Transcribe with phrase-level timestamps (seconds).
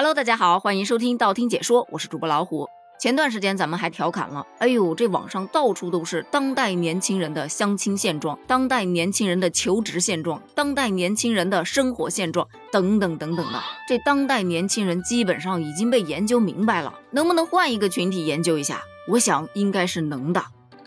[0.00, 2.66] Hello，大家好，欢迎收听道听解说，我是主播老虎。
[2.98, 13.60] 前段时间咱们还调侃了，哎呦，这网上到处都是当代年轻人的相亲现状，当代年轻人的求职现状，当代年轻人的生活现状等等等等的。
[13.86, 18.80] 这当代年轻人基本上已经被研究明白了，能不能换一个群体研究一下？
[19.06, 20.42] 我想应该是能的，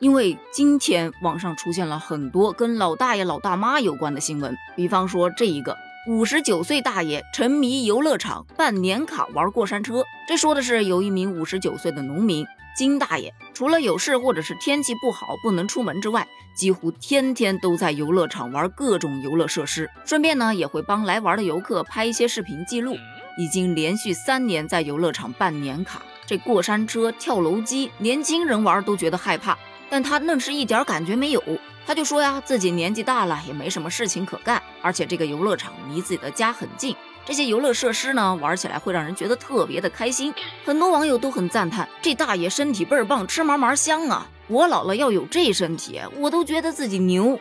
[0.00, 5.76] 因为今天网上出现了很多跟老大爷老大妈有关的新闻，比方说这一个。
[6.06, 12.46] 五十九岁大爷沉迷游乐场办年卡玩过山车，这说的是有一名五十九岁的农民
[12.76, 22.94] 金大爷，除了有事或者是天气不好不能出门之外，几乎天天都在游乐场玩各种游乐设施，顺便呢也会帮来玩的游客拍一些视频记录。
[23.38, 29.56] 已经连续三年在游乐场办年卡，这过山车、跳楼机，年轻人玩都觉得害怕，
[29.88, 31.42] 但他愣是一点感觉没有。
[31.86, 40.32] 他就说呀，自己年纪大了，也没什么事情可干，而且这个游乐场离自己的家很近，这些游乐设施呢，玩起来会让人觉得特别的开心。
[40.64, 44.26] 很多网友都很赞叹，这大爷身体倍儿棒，吃嘛嘛香啊！
[44.48, 47.38] 我老了要有这身体，我都觉得自己牛。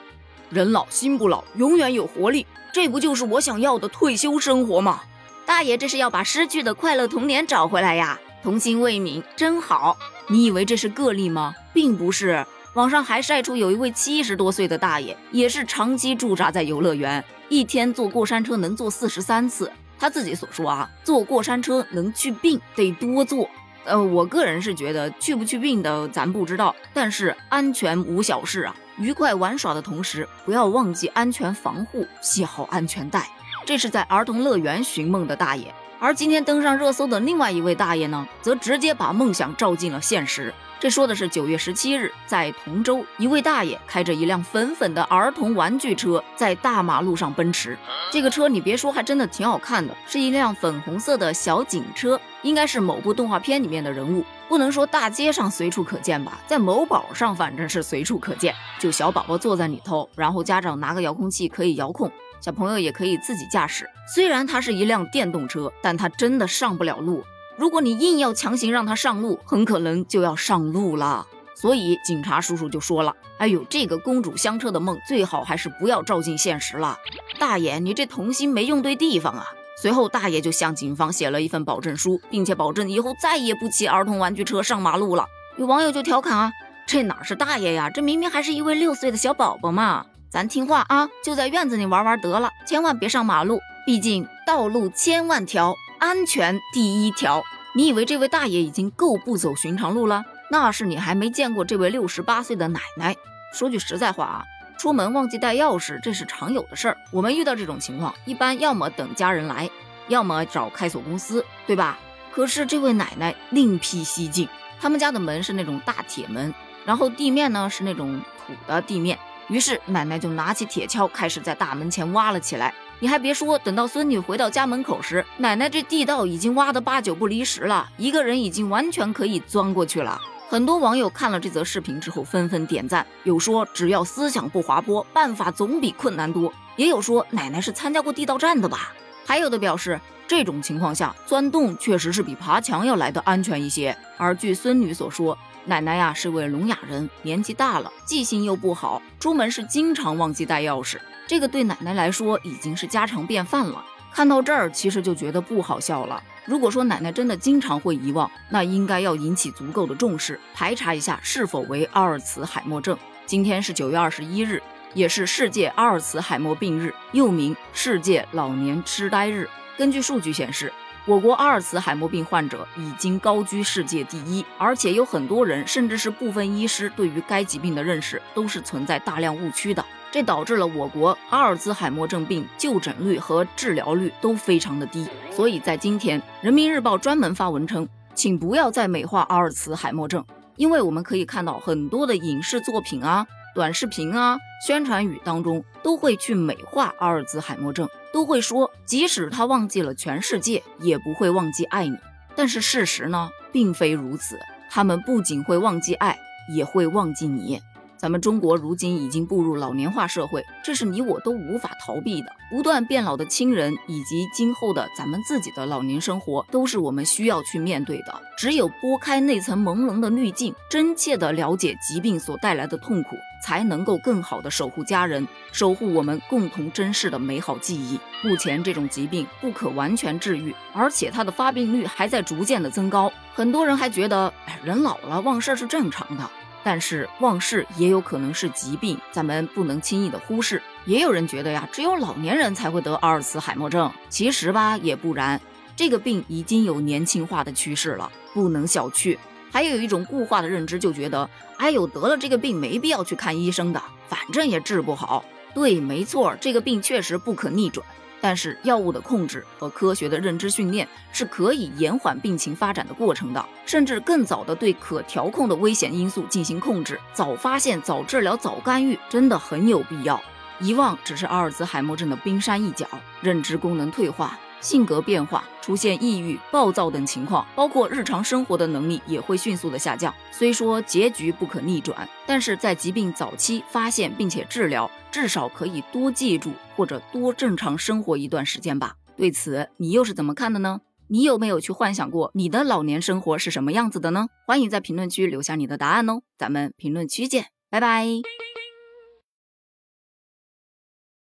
[0.50, 5.02] 人老心不老，永远有活力，这不就是我想要的退休生活吗？
[5.46, 9.98] 大爷这是要把失去的快乐童年找回来呀，童心未泯，真好。
[10.28, 11.54] 你以为这是个例吗？
[11.74, 12.46] 并不是。
[12.74, 19.72] 网上还晒出有一位七十多岁的大爷，也是长期驻扎在游乐园，一天坐过山车能坐四十三次。
[20.00, 23.48] 他自己所说啊，坐过山车能去病，得多坐。
[23.84, 28.76] 呃，我个人是觉得去不去病的咱不知道，但是安全无小事啊。
[28.98, 33.30] 愉快玩耍的同时，不要忘记安全防护，系好安全带。
[33.66, 40.52] 这是在儿童乐园寻梦的大爷，而今天登上热搜的另外一位大爷呢，则直接把梦想照进了现实。
[40.84, 47.78] 这说的是九月十七日，在同州，一位大爷开着一辆粉粉的儿童玩具车在大马路上奔驰。
[48.12, 54.26] 这个车你别说，还真的挺好看的，是一辆粉红色的小警车，应该是某部动画片里面的人物。
[54.50, 58.54] 不能说大街上随处可见吧，在某宝上反正是随处可见。
[58.78, 62.12] 就小宝宝坐在里头，然后家长拿个遥控器可以遥控，
[62.42, 63.90] 小朋友也可以自己驾驶。
[64.14, 67.24] 虽然它是一辆电动车，但它真的上不了路。
[67.58, 71.28] 如果你硬要强行让他上路，很可能就要上路了。
[71.56, 76.98] 所以警察叔叔就说了：“哎呦，这个公主香车的梦最好还是不要照进现实了。”
[77.40, 79.46] 大爷，你这童心没用对地方啊！
[79.80, 85.28] 随后，大爷就向警方写了一份保证书，并且保证以后再也不骑儿童玩具车上马路了。
[85.58, 86.52] 有网友就调侃啊
[86.88, 87.90] ：“这哪是大爷呀？
[87.90, 90.06] 这明明还是一位六岁的小宝宝嘛！
[90.32, 97.42] 咱听话啊，就在院子里玩玩得了，千万别上马路，毕竟道路千万条。”安全第一条，
[97.74, 100.26] 你以为这位大爷已经够不走寻常路了？
[100.52, 103.16] 那是你还没见过这位六十八岁的奶奶。
[103.54, 104.44] 说句实在话啊，
[104.78, 106.98] 出门忘记带钥匙，这是常有的事儿。
[107.10, 109.70] 我们遇到这种情况，一般要么等家人来，
[110.10, 111.98] 要么找开锁公司，对吧？
[112.34, 114.50] 可是这位奶奶另辟蹊径，
[114.82, 116.54] 他们家的门是那种大铁门，
[116.84, 119.18] 然后地面呢是那种土的地面，
[119.48, 122.74] 于是奶奶就拿起铁锹，开始在大门前挖了起来。
[123.00, 130.20] 你还别说，等到孙女回到家门口时，奶奶这地道已经挖得八九不离十了，一个人已经完全可以钻过去了。
[130.48, 138.94] 很多网友看了这则视频之后纷纷点赞，有说只要思想不滑坡，办法总比困难多；也有说奶奶是参加过地道战的吧。
[139.26, 143.96] 还有的表示，这种情况下钻洞确实是比爬墙要来的安全一些。
[144.18, 150.98] 而据孙女所说，奶奶呀是位聋哑人，年纪大了，记性又不好，出门是经常忘记带钥匙。
[151.28, 153.84] 这个对奶奶来说已经是家常便饭了。
[154.12, 156.22] 看到这儿，其实就觉得不好笑了。
[156.46, 162.98] 如果说奶奶真的经常会遗忘，那应该要引起足够的重视，排查一下是否为阿尔茨海默症。
[163.26, 164.62] 今天是九月二十一日，
[164.94, 169.50] 也是世界阿尔茨海默病日，又名世界老年痴呆日。
[169.78, 170.72] 根据数据显示，
[171.06, 179.84] 我国阿尔茨海默病患者已经高居世界第一，而且有很多人，甚至是部分医师对于该疾病的认识都是存在大量误区的。
[180.12, 190.24] 这导致了我国阿尔兹海默症病就诊率和治疗率都非常的低，所以在今天，人民日报专门发文称，请不要再美化阿尔茨海默症，
[190.56, 193.26] 因为我们可以看到很多的影视作品啊、
[193.56, 201.98] 短视频啊、宣传语当中都会去美化阿尔兹海默症，都会说即使他忘记了全世界，也不会忘记爱你。
[202.34, 204.40] 但是事实呢，并非如此，
[204.70, 206.18] 他们不仅会忘记爱，
[206.56, 207.62] 也会忘记你。
[208.04, 212.28] 咱们中国如今已经步入老年化社会，这是你我都无法逃避的。
[212.50, 218.14] 不断变老的亲人，以及今后的咱们自己的老年生活，都是我们需要去面对的。
[218.38, 227.98] 只有拨开那层朦胧的滤镜，真切的了解疾病所带来的痛苦，才能够更好的守护家人，守护我们共同珍视的美好记忆。
[228.22, 233.10] 目前这种疾病不可完全治愈，而且它的发病率还在逐渐的增高。
[233.34, 236.30] 很多人还觉得，哎，人老了忘事是正常的。
[236.64, 240.62] 但是忘事也有可能是疾病，咱们不能轻易的忽视。
[240.86, 245.40] 也有人觉得呀，只有老年人才会得阿尔茨海默症，其实吧也不然，
[245.76, 249.18] 这个病已经有年轻化的趋势了，不能小觑。
[249.52, 255.24] 还有一种固化的认知，就觉得，哎呦，得了这个病没必要去看医生的，反正也治不好。
[255.54, 257.86] 对，没错，这个病确实不可逆转。
[258.24, 270.24] 但是药物的控制和科学的认知训练是可以延缓病情发展的过程的，甚至更早的对可调控的危险因素进行控制，早发现、早治疗、早干预，真的很有必要。
[270.62, 272.88] 遗忘只是阿尔兹海默症的冰山一角，
[273.20, 274.40] 认知功能退化。
[274.64, 280.12] 性格变化，出现抑郁、暴躁等情况，包括日常生活的能力也会迅速的下降。
[280.32, 288.96] 虽说结局不可逆转，但是在疾病早期发现并且治疗，至少可以多记住或者多正常生活一段时间吧。
[289.16, 290.82] 对此，你又是怎么看的呢？
[291.10, 294.28] 你有没有去幻想过你的老年生活是什么样子的呢？
[294.48, 298.08] 欢迎在评论区留下你的答案哦，咱们评论区见，拜拜。